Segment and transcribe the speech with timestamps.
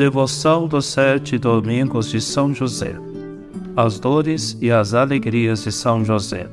[0.00, 2.94] Devoção dos sete domingos de São José.
[3.76, 6.48] As dores e as alegrias de São José.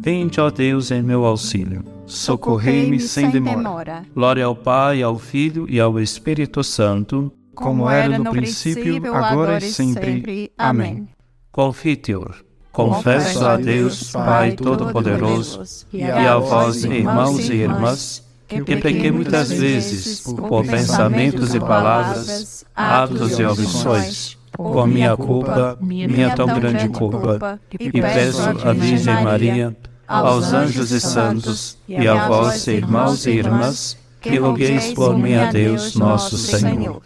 [0.00, 1.84] Vinde, ó Deus, em meu auxílio.
[2.06, 4.06] Socorrei-me sem demora.
[4.14, 9.72] Glória ao Pai, ao Filho e ao Espírito Santo, como era no princípio, agora e
[9.72, 10.52] sempre.
[10.56, 11.08] Amém.
[11.50, 12.36] Confiteor.
[12.70, 20.20] Confesso a Deus, Pai Todo-Poderoso, e a vós, irmãos e irmãs, que pequei muitas vezes
[20.20, 27.90] por pensamentos e palavras, atos e omissões, por minha culpa, minha tão grande culpa, e
[27.90, 29.74] peço à Virgem Maria,
[30.06, 35.50] aos anjos e santos, e a vós, irmãos e irmãs, que rogueis por mim a
[35.50, 37.00] Deus, nosso Senhor.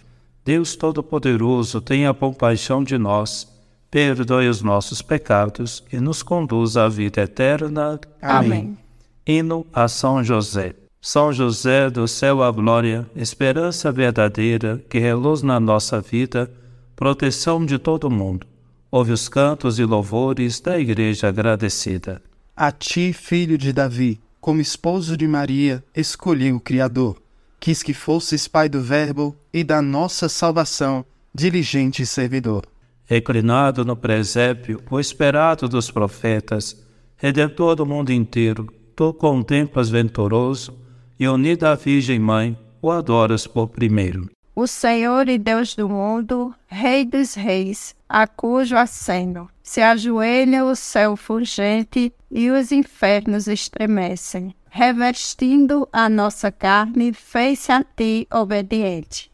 [0.45, 3.47] Deus Todo-Poderoso, tenha compaixão de nós,
[3.91, 8.01] perdoe os nossos pecados e nos conduza à vida eterna.
[8.23, 8.79] Amém.
[9.27, 10.74] Hino a São José.
[11.01, 16.51] São José do céu à glória, esperança verdadeira que reluz na nossa vida,
[16.96, 18.46] proteção de todo mundo.
[18.91, 22.21] Ouve os cantos e louvores da Igreja agradecida.
[22.57, 27.20] A ti, filho de Davi, como esposo de Maria, escolhi o Criador.
[27.61, 32.65] Quis que fosses pai do Verbo e da nossa salvação, diligente servidor.
[33.05, 36.83] Reclinado no presépio, o esperado dos profetas,
[37.19, 40.75] redentor do mundo inteiro, tu contemplas venturoso
[41.19, 44.30] e unida à Virgem Mãe, o adoras por primeiro.
[44.61, 50.77] O Senhor e Deus do mundo, Rei dos reis, a cujo aceno se ajoelha o
[50.77, 54.55] céu fulgente e os infernos estremecem.
[54.69, 59.30] Revestindo a nossa carne, fez-se a ti obediente.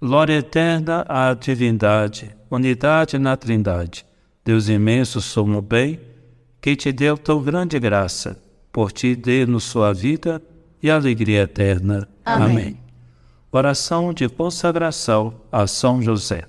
[0.00, 4.06] Glória eterna à divindade, unidade na trindade,
[4.44, 5.98] Deus imenso, sumo bem,
[6.60, 8.40] que te deu tão grande graça,
[8.70, 10.40] por ti dê-nos sua vida
[10.80, 12.08] e alegria eterna.
[12.24, 12.50] Amém.
[12.50, 12.79] Amém.
[13.52, 16.44] Oração de consagração a São José.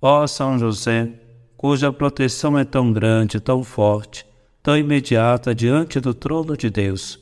[0.00, 1.10] Ó São José,
[1.56, 4.24] cuja proteção é tão grande, tão forte,
[4.62, 7.18] tão imediata diante do trono de Deus,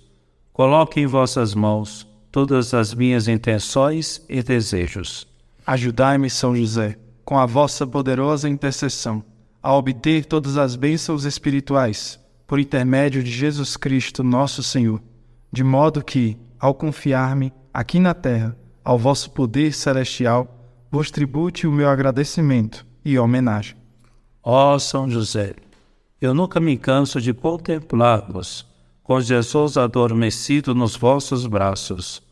[0.53, 5.27] coloque em vossas mãos todas as minhas intenções e desejos.
[5.67, 9.25] Ajudai-me, São José, com a vossa poderosa intercessão,
[9.61, 15.03] a obter todas as bênçãos espirituais, por intermédio de Jesus Cristo, nosso Senhor
[15.51, 18.57] de modo que, ao confiar-me aqui na terra
[18.89, 20.49] ao vosso poder celestial,
[20.91, 23.77] vos tribute o meu agradecimento e homenagem.
[24.43, 25.57] Ó São José,
[26.19, 28.67] eu nunca me canso de contemplar-vos,
[29.03, 32.23] com Jesus adormecido nos vossos braços.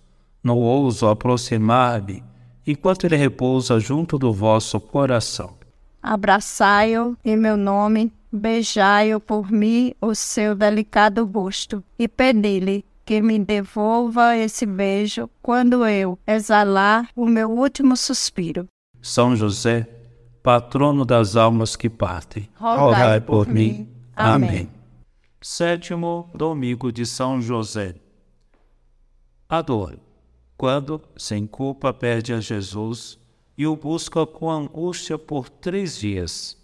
[0.42, 2.24] Não ouso aproximar-me
[2.66, 5.58] enquanto ele repousa junto do vosso coração.
[6.02, 13.38] Abraçai-o em meu nome, beijai-o por mim o seu delicado rosto e pedi-lhe que me
[13.38, 18.68] devolva esse beijo quando eu exalar o meu último suspiro.
[19.00, 19.88] São José,
[20.42, 23.88] patrono das almas que partem, rogai por, por mim.
[24.16, 24.48] Amém.
[24.48, 24.70] Amém.
[25.40, 27.94] Sétimo domingo de São José.
[29.48, 30.00] A dor,
[30.56, 33.16] quando, sem culpa, perde a Jesus
[33.56, 36.56] e o busca com angústia por três dias.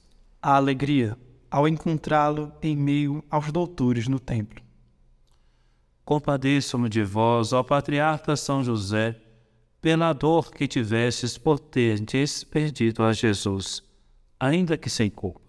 [0.43, 1.17] A alegria,
[1.49, 4.61] ao encontrá-lo em meio aos doutores no templo.
[6.05, 9.17] Compadeço-me de vós, ó patriarca São José,
[9.81, 13.83] pela dor que tivestes por terdes perdido a Jesus,
[14.39, 15.41] ainda que sem culpa,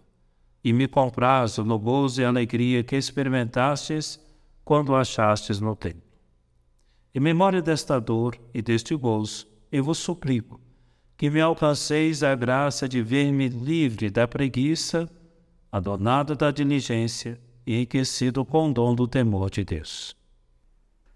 [0.63, 4.19] e me comprazo no gozo e alegria que experimentastes
[4.63, 6.01] quando achastes no templo.
[7.13, 10.59] Em memória desta dor e deste gozo, eu vos suplico
[11.17, 15.09] que me alcanceis a graça de ver-me livre da preguiça,
[15.71, 20.22] adornado da diligência e enriquecido com o dom do temor de Deus.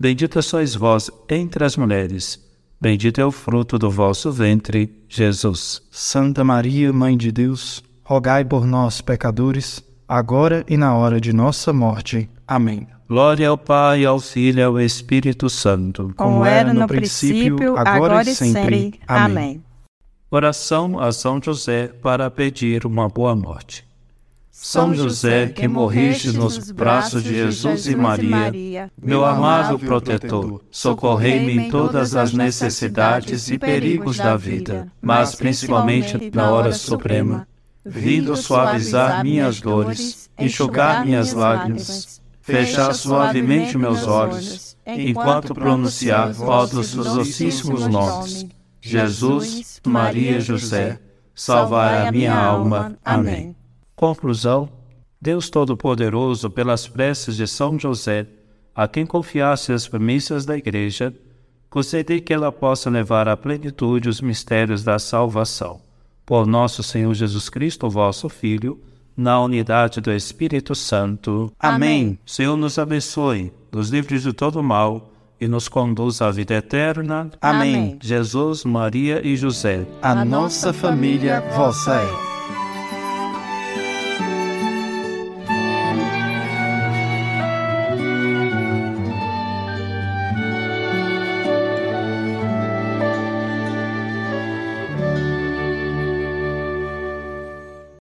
[0.00, 2.40] Bendita sois vós entre as mulheres,
[2.80, 5.82] bendito é o fruto do vosso ventre, Jesus.
[5.90, 11.72] Santa Maria, Mãe de Deus, rogai por nós, pecadores, agora e na hora de nossa
[11.72, 12.30] morte.
[12.46, 12.86] Amém.
[13.08, 18.34] Glória ao Pai, ao Filho e ao Espírito Santo, como era no princípio, agora e
[18.36, 19.00] sempre.
[19.08, 19.64] Amém.
[20.30, 23.87] Oração a São José para pedir uma boa morte.
[24.60, 31.70] São José, que morriste nos braços de Jesus e Maria, meu amado protetor, socorrei-me em
[31.70, 37.46] todas as necessidades e perigos da vida, mas principalmente na hora suprema.
[37.86, 47.14] Vindo suavizar minhas dores, enxugar minhas lágrimas, fechar suavemente meus olhos, enquanto pronunciar todos os
[47.14, 48.44] docíssimos nomes.
[48.80, 50.98] Jesus, Maria e José,
[51.32, 52.98] salvar a minha alma.
[53.04, 53.54] Amém.
[53.98, 54.68] Conclusão:
[55.20, 58.28] Deus Todo-Poderoso, pelas preces de São José,
[58.72, 61.12] a quem confiasse as premissas da Igreja,
[61.68, 65.80] concedei que ela possa levar à plenitude os mistérios da salvação.
[66.24, 68.80] Por nosso Senhor Jesus Cristo, vosso Filho,
[69.16, 71.52] na unidade do Espírito Santo.
[71.58, 72.20] Amém.
[72.24, 75.10] Senhor nos abençoe, nos livre de todo mal
[75.40, 77.32] e nos conduz à vida eterna.
[77.40, 77.98] Amém.
[78.00, 79.84] Jesus, Maria e José.
[80.00, 82.27] A nossa família vossa é.